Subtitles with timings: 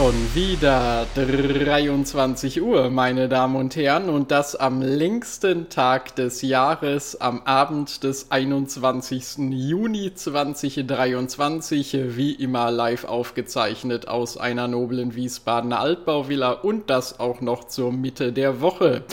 [0.00, 7.20] Schon wieder 23 Uhr, meine Damen und Herren, und das am längsten Tag des Jahres,
[7.20, 9.50] am Abend des 21.
[9.50, 17.64] Juni 2023, wie immer live aufgezeichnet aus einer noblen Wiesbadener Altbauvilla und das auch noch
[17.64, 19.04] zur Mitte der Woche.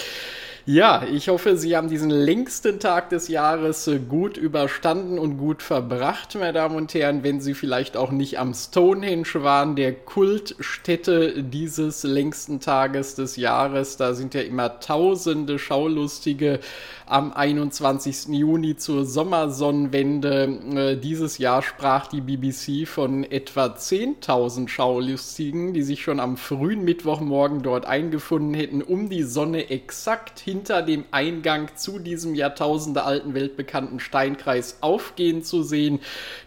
[0.70, 5.64] Ja, ich hoffe, Sie haben diesen längsten Tag des Jahres äh, gut überstanden und gut
[5.64, 11.42] verbracht, meine Damen und Herren, wenn Sie vielleicht auch nicht am Stonehenge waren, der Kultstätte
[11.42, 13.96] dieses längsten Tages des Jahres.
[13.96, 16.60] Da sind ja immer tausende Schaulustige
[17.06, 18.28] am 21.
[18.38, 20.60] Juni zur Sommersonnenwende.
[20.76, 26.84] Äh, dieses Jahr sprach die BBC von etwa 10.000 Schaulustigen, die sich schon am frühen
[26.84, 33.36] Mittwochmorgen dort eingefunden hätten, um die Sonne exakt hin hinter dem Eingang zu diesem jahrtausendealten
[33.36, 36.00] weltbekannten Steinkreis aufgehen zu sehen.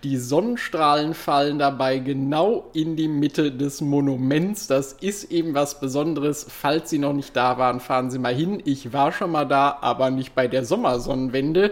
[0.03, 4.67] Die Sonnenstrahlen fallen dabei genau in die Mitte des Monuments.
[4.67, 6.45] Das ist eben was Besonderes.
[6.49, 8.61] Falls Sie noch nicht da waren, fahren Sie mal hin.
[8.65, 11.71] Ich war schon mal da, aber nicht bei der Sommersonnenwende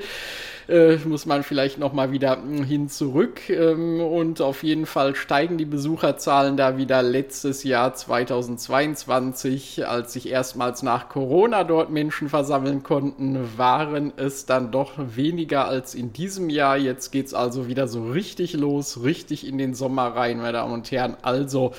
[0.68, 3.48] äh, muss man vielleicht noch mal wieder hm, hin zurück.
[3.48, 10.28] Ähm, und auf jeden Fall steigen die Besucherzahlen da wieder letztes Jahr 2022, als sich
[10.28, 16.50] erstmals nach Corona dort Menschen versammeln konnten, waren es dann doch weniger als in diesem
[16.50, 16.76] Jahr.
[16.76, 20.74] Jetzt geht es also wieder so richtig los, richtig in den Sommer rein, meine Damen
[20.74, 21.16] und Herren.
[21.22, 21.72] Also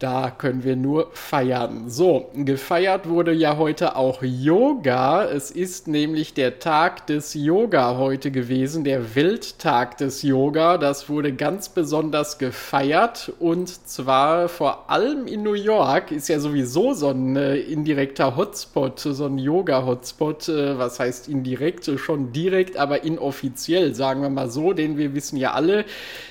[0.00, 1.90] da können wir nur feiern.
[1.90, 5.26] So, gefeiert wurde ja heute auch Yoga.
[5.26, 10.78] Es ist nämlich der Tag des Yoga heute gewesen, der Welttag des Yoga.
[10.78, 16.12] Das wurde ganz besonders gefeiert und zwar vor allem in New York.
[16.12, 20.48] Ist ja sowieso so ein äh, indirekter Hotspot, so ein Yoga-Hotspot.
[20.48, 21.90] Äh, was heißt indirekt?
[21.98, 25.84] Schon direkt, aber inoffiziell, sagen wir mal so, denn wir wissen ja alle,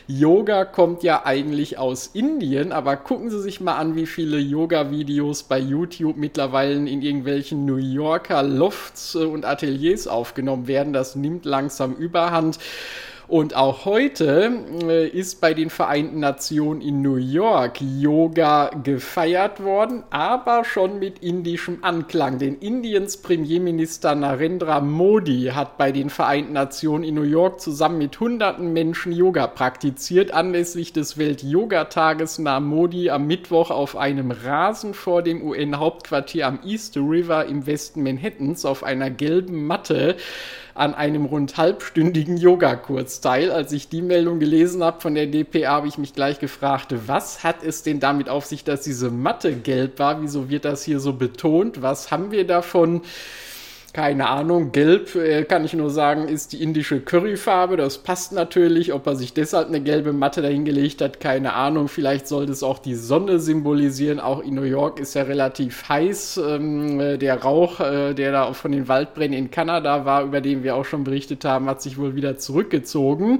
[0.07, 5.43] Yoga kommt ja eigentlich aus Indien, aber gucken Sie sich mal an, wie viele Yoga-Videos
[5.43, 10.93] bei YouTube mittlerweile in irgendwelchen New Yorker Lofts äh, und Ateliers aufgenommen werden.
[10.93, 12.59] Das nimmt langsam überhand.
[13.29, 14.51] Und auch heute
[14.81, 21.19] äh, ist bei den Vereinten Nationen in New York Yoga gefeiert worden, aber schon mit
[21.19, 22.39] indischem Anklang.
[22.39, 28.19] Denn Indiens Premierminister Narendra Modi hat bei den Vereinten Nationen in New York zusammen mit
[28.19, 30.33] hunderten Menschen Yoga praktiziert.
[30.33, 36.97] Anlässlich des Welt-Yoga-Tages nahm Modi am Mittwoch auf einem Rasen vor dem UN-Hauptquartier am East
[36.97, 40.17] River im Westen Manhattans auf einer gelben Matte
[40.79, 43.51] an einem rund halbstündigen Yogakurs teil.
[43.51, 47.43] Als ich die Meldung gelesen habe von der DPA, habe ich mich gleich gefragt, was
[47.43, 50.21] hat es denn damit auf sich, dass diese Matte gelb war?
[50.21, 51.81] Wieso wird das hier so betont?
[51.81, 53.01] Was haben wir davon?
[53.93, 57.77] Keine Ahnung, gelb äh, kann ich nur sagen, ist die indische Curryfarbe.
[57.77, 58.93] Das passt natürlich.
[58.93, 61.87] Ob er sich deshalb eine gelbe Matte dahingelegt hat, keine Ahnung.
[61.87, 64.19] Vielleicht sollte es auch die Sonne symbolisieren.
[64.19, 66.37] Auch in New York ist ja relativ heiß.
[66.37, 70.63] Ähm, äh, der Rauch, äh, der da von den Waldbränden in Kanada war, über den
[70.63, 73.39] wir auch schon berichtet haben, hat sich wohl wieder zurückgezogen.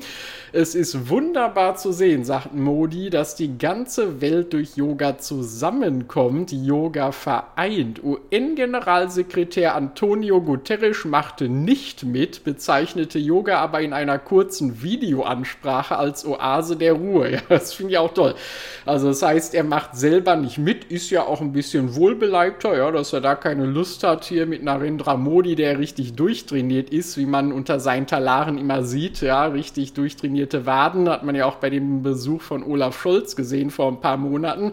[0.52, 7.12] Es ist wunderbar zu sehen, sagt Modi, dass die ganze Welt durch Yoga zusammenkommt, Yoga
[7.12, 8.04] vereint.
[8.04, 16.76] UN-Generalsekretär Antonio Guterres machte nicht mit, bezeichnete Yoga aber in einer kurzen Videoansprache als Oase
[16.76, 17.20] der Ruhe.
[17.30, 18.34] Ja, das finde ich auch toll.
[18.86, 22.90] Also das heißt, er macht selber nicht mit, ist ja auch ein bisschen wohlbeleibter, ja,
[22.90, 27.28] dass er da keine Lust hat hier mit Narendra Modi, der richtig durchtrainiert ist, wie
[27.28, 31.70] man unter seinen Talaren immer sieht, ja, richtig durchtrainierte Waden, hat man ja auch bei
[31.70, 34.72] dem Besuch von Olaf Scholz gesehen vor ein paar Monaten.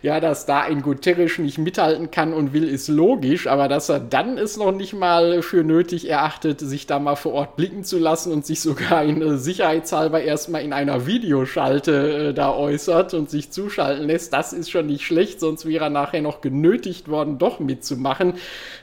[0.00, 4.00] Ja, dass da ein Guterres nicht mithalten kann und will, ist logisch, aber dass er
[4.00, 7.98] dann es noch nicht mal für nötig erachtet, sich da mal vor Ort blicken zu
[7.98, 13.28] lassen und sich sogar in äh, sicherheitshalber erstmal in einer Videoschalte äh, da äußert und
[13.28, 17.38] sich zuschalten lässt, das ist schon nicht schlecht, sonst wäre er nachher noch genötigt worden,
[17.38, 18.34] doch mitzumachen.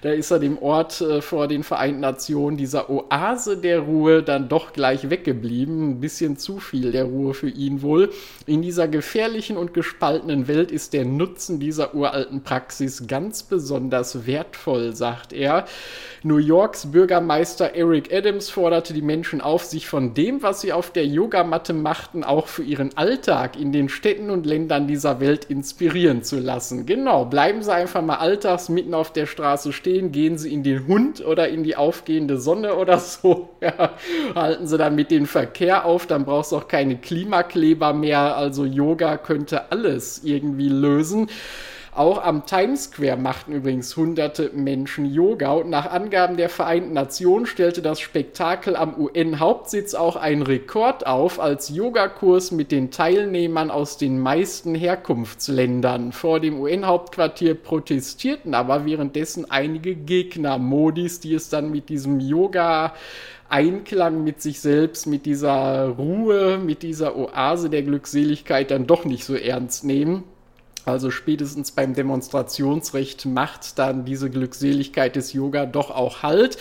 [0.01, 4.49] Da ist er dem Ort äh, vor den Vereinten Nationen, dieser Oase der Ruhe, dann
[4.49, 5.91] doch gleich weggeblieben.
[5.91, 8.09] Ein bisschen zu viel der Ruhe für ihn wohl.
[8.45, 14.95] In dieser gefährlichen und gespaltenen Welt ist der Nutzen dieser uralten Praxis ganz besonders wertvoll,
[14.95, 15.65] sagt er.
[16.23, 20.91] New Yorks Bürgermeister Eric Adams forderte die Menschen auf, sich von dem, was sie auf
[20.91, 26.23] der Yogamatte machten, auch für ihren Alltag in den Städten und Ländern dieser Welt inspirieren
[26.23, 26.85] zu lassen.
[26.85, 30.87] Genau, bleiben Sie einfach mal alltags mitten auf der Straße stehen, gehen Sie in den
[30.87, 33.49] Hund oder in die aufgehende Sonne oder so.
[33.61, 33.91] Ja,
[34.35, 38.37] halten Sie dann mit dem Verkehr auf, dann brauchst du auch keine Klimakleber mehr.
[38.37, 41.29] Also Yoga könnte alles irgendwie lösen.
[41.97, 47.47] Auch am Times Square machten übrigens hunderte Menschen Yoga und nach Angaben der Vereinten Nationen
[47.47, 53.97] stellte das Spektakel am UN-Hauptsitz auch einen Rekord auf als Yogakurs mit den Teilnehmern aus
[53.97, 56.11] den meisten Herkunftsländern.
[56.11, 62.93] Vor dem UN-Hauptquartier protestierten aber währenddessen einige Gegner Modis, die es dann mit diesem Yoga
[63.49, 69.23] Einklang mit sich selbst, mit dieser Ruhe, mit dieser Oase der Glückseligkeit dann doch nicht
[69.23, 70.25] so ernst nehmen.
[70.87, 76.57] Also spätestens beim Demonstrationsrecht macht dann diese Glückseligkeit des Yoga doch auch Halt.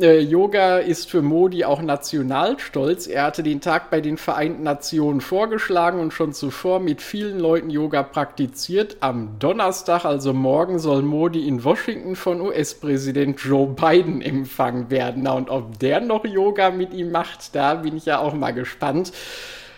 [0.00, 3.06] Äh, Yoga ist für Modi auch Nationalstolz.
[3.06, 7.70] Er hatte den Tag bei den Vereinten Nationen vorgeschlagen und schon zuvor mit vielen Leuten
[7.70, 8.98] Yoga praktiziert.
[9.00, 15.22] Am Donnerstag, also morgen, soll Modi in Washington von US-Präsident Joe Biden empfangen werden.
[15.24, 18.52] Na, und ob der noch Yoga mit ihm macht, da bin ich ja auch mal
[18.52, 19.12] gespannt.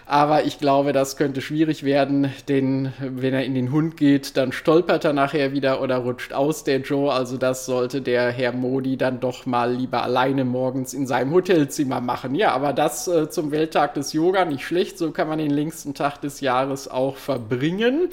[0.06, 4.52] Aber ich glaube, das könnte schwierig werden, denn wenn er in den Hund geht, dann
[4.52, 7.10] stolpert er nachher wieder oder rutscht aus, der Joe.
[7.10, 12.02] Also das sollte der Herr Modi dann doch mal lieber alleine morgens in seinem Hotelzimmer
[12.02, 12.34] machen.
[12.34, 14.98] Ja, aber das äh, zum Welttag des Yoga nicht schlecht.
[14.98, 18.10] So kann man den längsten Tag des Jahres auch verbringen.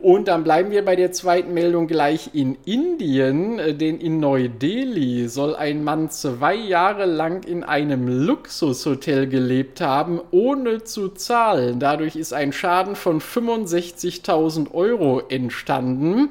[0.00, 5.28] Und dann bleiben wir bei der zweiten Meldung gleich in Indien, äh, denn in Neu-Delhi
[5.28, 11.80] soll ein Mann zwei Jahre lang in einem Luxushotel gelebt haben, ohne zu zahlen.
[11.80, 16.30] Dadurch ist ein Schaden von 65.000 Euro entstanden.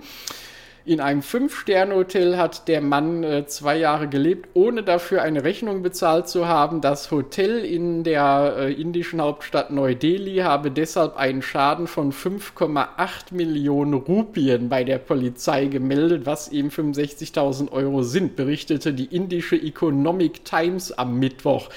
[0.89, 6.27] In einem Fünf-Sterne-Hotel hat der Mann äh, zwei Jahre gelebt, ohne dafür eine Rechnung bezahlt
[6.27, 6.81] zu haben.
[6.81, 13.93] Das Hotel in der äh, indischen Hauptstadt Neu-Delhi habe deshalb einen Schaden von 5,8 Millionen
[13.93, 20.91] Rupien bei der Polizei gemeldet, was eben 65.000 Euro sind, berichtete die indische Economic Times
[20.91, 21.69] am Mittwoch.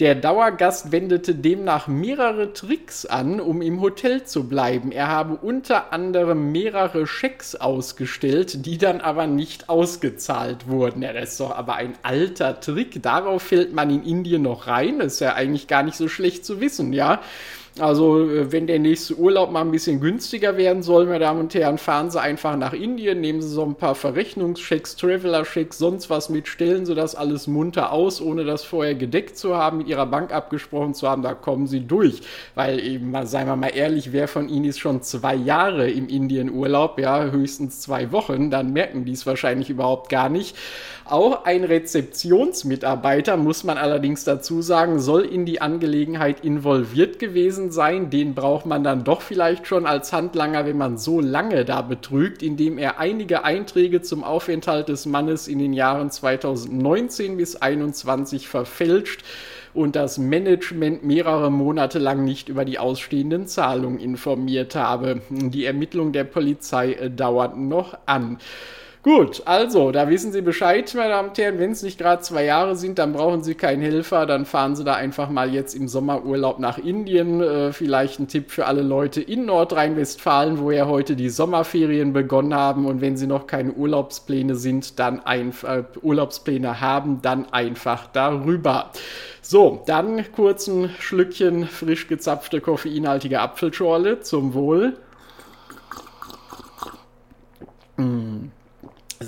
[0.00, 4.90] Der Dauergast wendete demnach mehrere Tricks an, um im Hotel zu bleiben.
[4.90, 11.02] Er habe unter anderem mehrere Schecks ausgestellt, die dann aber nicht ausgezahlt wurden.
[11.02, 13.02] Ja, das ist doch aber ein alter Trick.
[13.02, 14.98] Darauf fällt man in Indien noch rein.
[14.98, 17.20] Das ist ja eigentlich gar nicht so schlecht zu wissen, ja.
[17.78, 21.54] Also, äh, wenn der nächste Urlaub mal ein bisschen günstiger werden soll, meine Damen und
[21.54, 26.30] Herren, fahren Sie einfach nach Indien, nehmen Sie so ein paar Verrechnungschecks, Traveler-Checks, sonst was
[26.30, 30.06] mit, stellen Sie das alles munter aus, ohne das vorher gedeckt zu haben, mit Ihrer
[30.06, 32.22] Bank abgesprochen zu haben, da kommen Sie durch.
[32.54, 36.98] Weil eben, seien wir mal ehrlich, wer von Ihnen ist schon zwei Jahre im Indien-Urlaub,
[36.98, 40.56] ja, höchstens zwei Wochen, dann merken die es wahrscheinlich überhaupt gar nicht.
[41.08, 48.10] Auch ein Rezeptionsmitarbeiter, muss man allerdings dazu sagen, soll in die Angelegenheit involviert gewesen sein.
[48.10, 52.42] Den braucht man dann doch vielleicht schon als Handlanger, wenn man so lange da betrügt,
[52.42, 59.22] indem er einige Einträge zum Aufenthalt des Mannes in den Jahren 2019 bis 2021 verfälscht
[59.76, 65.20] und das Management mehrere Monate lang nicht über die ausstehenden Zahlungen informiert habe.
[65.28, 68.38] Die Ermittlung der Polizei äh, dauert noch an.
[69.06, 71.60] Gut, also, da wissen Sie Bescheid, meine Damen und Herren.
[71.60, 74.26] Wenn es nicht gerade zwei Jahre sind, dann brauchen Sie keinen Helfer.
[74.26, 77.40] Dann fahren Sie da einfach mal jetzt im Sommerurlaub nach Indien.
[77.40, 82.52] Äh, vielleicht ein Tipp für alle Leute in Nordrhein-Westfalen, wo ja heute die Sommerferien begonnen
[82.52, 82.84] haben.
[82.84, 88.90] Und wenn Sie noch keine Urlaubspläne sind, dann einfach äh, Urlaubspläne haben, dann einfach darüber.
[89.40, 94.94] So, dann kurz ein Schlückchen frisch gezapfte koffeinhaltige Apfelschorle zum Wohl.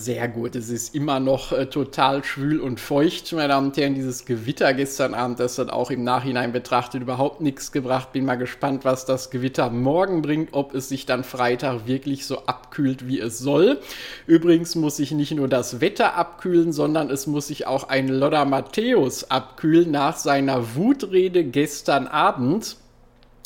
[0.09, 0.57] Sehr gut.
[0.57, 3.95] Es ist immer noch äh, total schwül und feucht, meine Damen und Herren.
[3.95, 8.13] Dieses Gewitter gestern Abend, das hat auch im Nachhinein betrachtet überhaupt nichts gebracht.
[8.13, 12.47] Bin mal gespannt, was das Gewitter morgen bringt, ob es sich dann Freitag wirklich so
[12.47, 13.81] abkühlt, wie es soll.
[14.27, 18.47] Übrigens muss sich nicht nur das Wetter abkühlen, sondern es muss sich auch ein Lodder
[18.47, 22.79] Matthäus abkühlen nach seiner Wutrede gestern Abend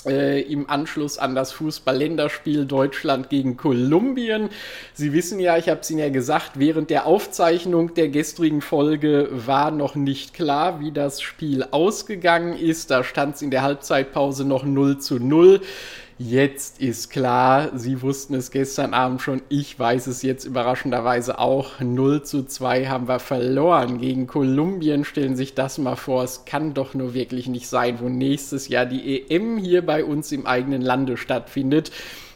[0.07, 4.49] äh, im Anschluss an das Fußball-Länderspiel Deutschland gegen Kolumbien.
[4.95, 9.29] Sie wissen ja, ich habe es Ihnen ja gesagt, während der Aufzeichnung der gestrigen Folge
[9.33, 12.91] war noch nicht klar, wie das Spiel ausgegangen ist.
[12.91, 15.61] Da stand es in der Halbzeitpause noch 0 zu 0.
[16.25, 21.81] Jetzt ist klar, Sie wussten es gestern Abend schon, ich weiß es jetzt überraschenderweise auch.
[21.81, 25.05] 0 zu 2 haben wir verloren gegen Kolumbien.
[25.05, 28.87] Stellen sich das mal vor, es kann doch nur wirklich nicht sein, wo nächstes Jahr
[28.87, 31.91] die EM hier bei uns im eigenen Lande stattfindet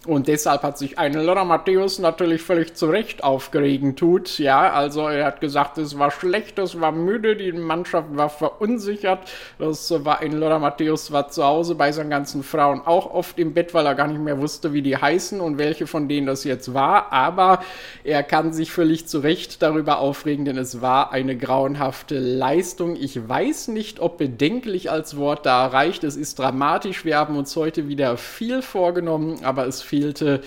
[0.07, 4.39] Und deshalb hat sich ein Lothar Matthäus natürlich völlig zu Recht aufgeregen tut.
[4.39, 9.21] Ja, also er hat gesagt, es war schlecht, es war müde, die Mannschaft war verunsichert.
[9.59, 13.53] Das war ein Lothar Matthäus war zu Hause bei seinen ganzen Frauen auch oft im
[13.53, 16.45] Bett, weil er gar nicht mehr wusste, wie die heißen und welche von denen das
[16.45, 17.13] jetzt war.
[17.13, 17.63] Aber
[18.05, 22.95] er kann sich völlig zu Recht darüber aufregen, denn es war eine grauenhafte Leistung.
[22.95, 26.05] Ich weiß nicht, ob bedenklich als Wort da reicht.
[26.05, 27.05] Es ist dramatisch.
[27.05, 30.41] Wir haben uns heute wieder viel vorgenommen, aber es fehlte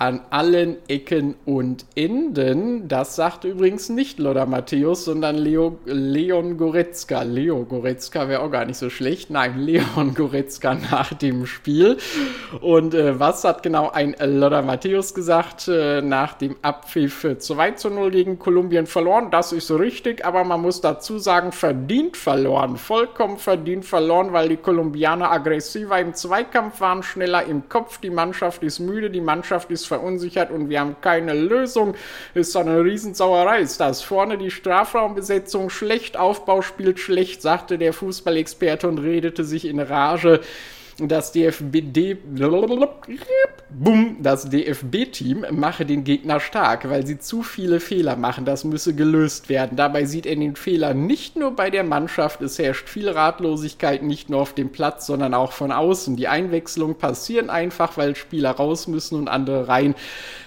[0.00, 2.88] an allen Ecken und Enden.
[2.88, 7.20] Das sagt übrigens nicht Lothar Matthäus, sondern Leo, Leon Goretzka.
[7.20, 9.28] Leo Goretzka wäre auch gar nicht so schlecht.
[9.28, 11.98] Nein, Leon Goretzka nach dem Spiel.
[12.62, 15.68] Und äh, was hat genau ein Lothar Matthäus gesagt?
[15.68, 19.30] Äh, nach dem Abpfiff 2 zu 0 gegen Kolumbien verloren.
[19.30, 22.78] Das ist richtig, aber man muss dazu sagen, verdient verloren.
[22.78, 27.98] Vollkommen verdient verloren, weil die Kolumbianer aggressiver im Zweikampf waren, schneller im Kopf.
[27.98, 31.94] Die Mannschaft ist müde, die Mannschaft ist verunsichert und wir haben keine Lösung.
[32.32, 33.60] Ist doch eine Riesensauerei.
[33.60, 39.64] Ist das vorne die Strafraumbesetzung schlecht, Aufbau spielt schlecht, sagte der Fußballexperte und redete sich
[39.66, 40.40] in Rage
[41.08, 41.82] das DFB,
[44.20, 48.44] das DFB-Team mache den Gegner stark, weil sie zu viele Fehler machen.
[48.44, 49.76] Das müsse gelöst werden.
[49.76, 52.42] Dabei sieht er den Fehler nicht nur bei der Mannschaft.
[52.42, 56.16] Es herrscht viel Ratlosigkeit, nicht nur auf dem Platz, sondern auch von außen.
[56.16, 59.94] Die Einwechslungen passieren einfach, weil Spieler raus müssen und andere rein.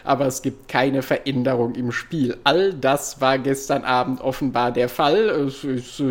[0.03, 2.35] Aber es gibt keine Veränderung im Spiel.
[2.43, 5.49] All das war gestern Abend offenbar der Fall.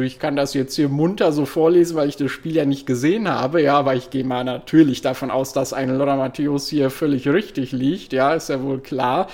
[0.02, 3.28] Ich kann das jetzt hier munter so vorlesen, weil ich das Spiel ja nicht gesehen
[3.28, 3.60] habe.
[3.60, 7.72] Ja, aber ich gehe mal natürlich davon aus, dass ein Lothar Matthäus hier völlig richtig
[7.72, 8.12] liegt.
[8.12, 9.28] Ja, ist ja wohl klar.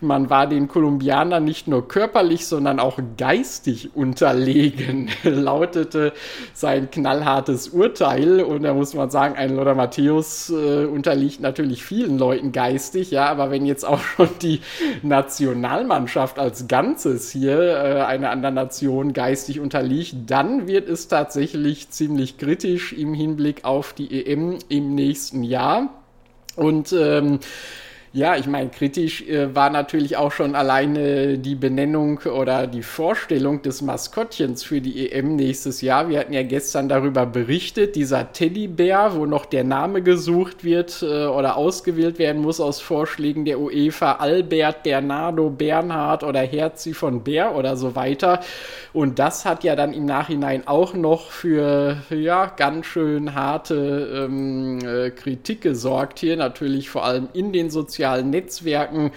[0.00, 6.12] Man war den Kolumbianern nicht nur körperlich, sondern auch geistig unterlegen, lautete
[6.52, 8.40] sein knallhartes Urteil.
[8.40, 13.10] Und da muss man sagen, ein Lothar Matthäus äh, unterliegt natürlich vielen Leuten geistig.
[13.10, 14.60] Ja, aber wenn jetzt auch schon die
[15.02, 22.38] Nationalmannschaft als Ganzes hier äh, einer anderen Nation geistig unterliegt, dann wird es tatsächlich ziemlich
[22.38, 25.88] kritisch im Hinblick auf die EM im nächsten Jahr.
[26.56, 27.40] Und ähm,
[28.14, 33.62] ja, ich meine, kritisch äh, war natürlich auch schon alleine die Benennung oder die Vorstellung
[33.62, 36.08] des Maskottchens für die EM nächstes Jahr.
[36.08, 41.26] Wir hatten ja gestern darüber berichtet, dieser Teddybär, wo noch der Name gesucht wird äh,
[41.26, 47.56] oder ausgewählt werden muss aus Vorschlägen der UEFA, Albert, Bernardo, Bernhard oder Herzi von Bär
[47.56, 48.38] oder so weiter.
[48.92, 54.78] Und das hat ja dann im Nachhinein auch noch für ja ganz schön harte ähm,
[54.86, 59.12] äh, Kritik gesorgt hier, natürlich vor allem in den sozialen sozialen Netzwerken,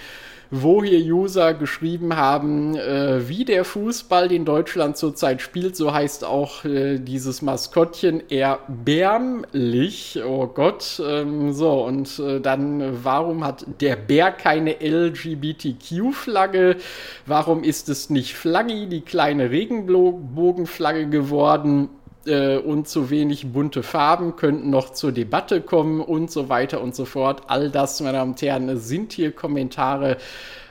[0.50, 6.24] wo hier User geschrieben haben, äh, wie der Fußball, den Deutschland zurzeit spielt, so heißt
[6.24, 10.22] auch äh, dieses Maskottchen erbärmlich.
[10.26, 11.02] Oh Gott.
[11.06, 16.78] Ähm, so, und äh, dann, warum hat der Bär keine LGBTQ-Flagge?
[17.26, 21.90] Warum ist es nicht Flaggi, die kleine Regenbogenflagge geworden?
[22.28, 26.96] Äh, und zu wenig bunte Farben könnten noch zur Debatte kommen und so weiter und
[26.96, 27.44] so fort.
[27.48, 30.18] All das, meine Damen und Herren, sind hier Kommentare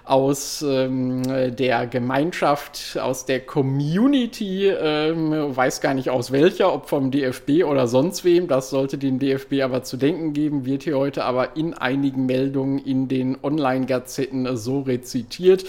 [0.07, 1.25] aus ähm,
[1.57, 7.89] der Gemeinschaft, aus der Community, ähm, weiß gar nicht aus welcher, ob vom DFB oder
[7.89, 11.75] sonst wem, das sollte den DFB aber zu denken geben, wird hier heute aber in
[11.75, 15.65] einigen Meldungen in den Online-Gazetten so rezitiert.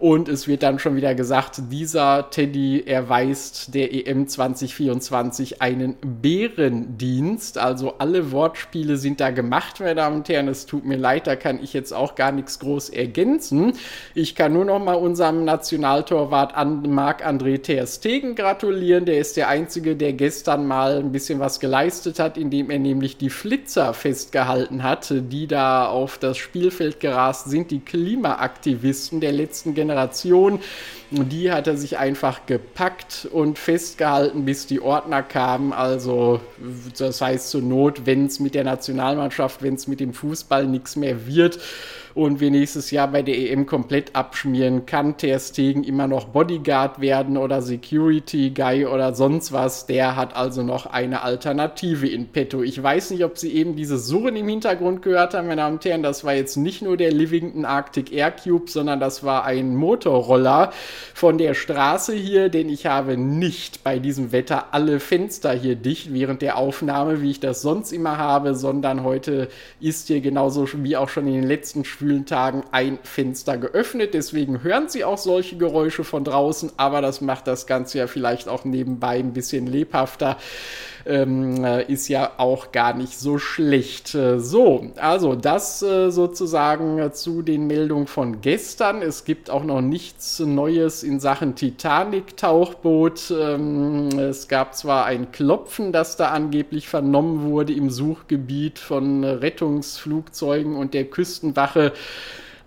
[0.00, 7.58] Und es wird dann schon wieder gesagt, dieser Teddy erweist der EM 2024 einen Bärendienst.
[7.58, 10.48] Also alle Wortspiele sind da gemacht, meine Damen und Herren.
[10.48, 13.74] Es tut mir leid, da kann ich jetzt auch gar nichts groß ergänzen.
[14.14, 16.54] Ich kann nur noch mal unserem Nationaltorwart
[16.86, 19.04] Marc-André Ter Stegen gratulieren.
[19.04, 23.18] Der ist der Einzige, der gestern mal ein bisschen was geleistet hat, indem er nämlich
[23.18, 29.74] die Flitzer festgehalten hat, die da auf das Spielfeld gerast sind, die Klimaaktivisten der letzten
[29.74, 30.60] Generation Generation.
[31.10, 35.72] Die hat er sich einfach gepackt und festgehalten, bis die Ordner kamen.
[35.72, 36.40] Also,
[36.96, 40.94] das heißt zur Not, wenn es mit der Nationalmannschaft, wenn es mit dem Fußball nichts
[40.94, 41.58] mehr wird,
[42.14, 47.00] und wir nächstes Jahr bei der EM komplett abschmieren, kann Ter Stegen immer noch Bodyguard
[47.00, 49.86] werden oder Security Guy oder sonst was.
[49.86, 52.62] Der hat also noch eine Alternative in petto.
[52.62, 55.84] Ich weiß nicht, ob Sie eben diese Surren im Hintergrund gehört haben, meine Damen und
[55.84, 56.02] Herren.
[56.02, 60.72] Das war jetzt nicht nur der Livington Arctic Air Cube, sondern das war ein Motorroller
[61.14, 66.12] von der Straße hier, denn ich habe nicht bei diesem Wetter alle Fenster hier dicht
[66.12, 69.48] während der Aufnahme, wie ich das sonst immer habe, sondern heute
[69.80, 74.14] ist hier genauso wie auch schon in den letzten schwülen Tagen ein Fenster geöffnet.
[74.14, 78.48] Deswegen hören Sie auch solche Geräusche von draußen, aber das macht das Ganze ja vielleicht
[78.48, 80.38] auch nebenbei ein bisschen lebhafter
[81.06, 84.14] ähm, äh, ist ja auch gar nicht so schlecht.
[84.14, 89.02] Äh, so, also das äh, sozusagen zu den Meldungen von gestern.
[89.02, 93.32] Es gibt auch noch nichts Neues in Sachen Titanic-Tauchboot.
[93.38, 100.76] Ähm, es gab zwar ein Klopfen, das da angeblich vernommen wurde im Suchgebiet von Rettungsflugzeugen
[100.76, 101.89] und der Küstenwache.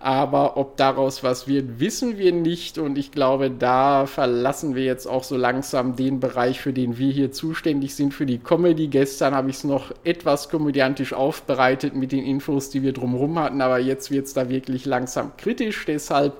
[0.04, 2.76] Aber ob daraus was wird, wissen wir nicht.
[2.76, 7.10] Und ich glaube, da verlassen wir jetzt auch so langsam den Bereich, für den wir
[7.10, 8.88] hier zuständig sind, für die Comedy.
[8.88, 13.62] Gestern habe ich es noch etwas komödiantisch aufbereitet mit den Infos, die wir drumherum hatten.
[13.62, 15.86] Aber jetzt wird es da wirklich langsam kritisch.
[15.86, 16.34] Deshalb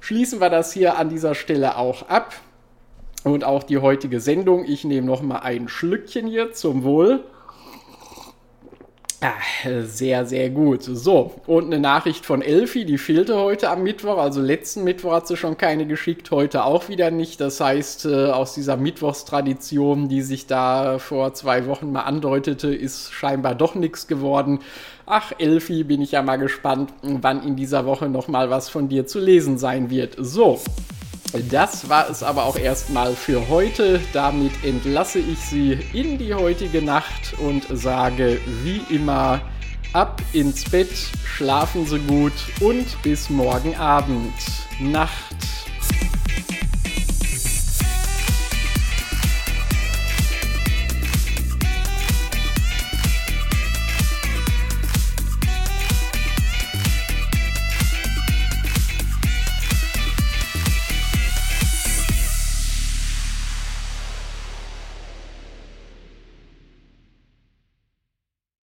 [0.00, 2.34] schließen wir das hier an dieser Stelle auch ab.
[3.24, 4.64] Und auch die heutige Sendung.
[4.64, 7.24] Ich nehme noch mal ein Schlückchen hier zum Wohl.
[9.22, 9.32] Ah,
[9.82, 10.82] sehr, sehr gut.
[10.82, 14.18] So, und eine Nachricht von Elfi, die fehlte heute am Mittwoch.
[14.18, 17.40] Also letzten Mittwoch hat sie schon keine geschickt, heute auch wieder nicht.
[17.40, 23.10] Das heißt, äh, aus dieser Mittwochstradition, die sich da vor zwei Wochen mal andeutete, ist
[23.10, 24.60] scheinbar doch nichts geworden.
[25.06, 28.90] Ach, Elfi, bin ich ja mal gespannt, wann in dieser Woche noch mal was von
[28.90, 30.16] dir zu lesen sein wird.
[30.18, 30.60] So,
[31.50, 34.00] das war es aber auch erstmal für heute.
[34.12, 39.40] Damit entlasse ich Sie in die heutige Nacht und sage wie immer
[39.92, 40.92] ab ins Bett,
[41.24, 44.34] schlafen Sie gut und bis morgen Abend.
[44.78, 45.65] Nacht.